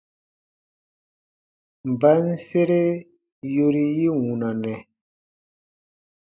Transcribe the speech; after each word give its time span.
Mba 1.91 2.11
n 2.25 2.27
sere 2.47 2.81
yori 3.55 3.83
yi 3.97 4.07
wunanɛ? 4.19 4.73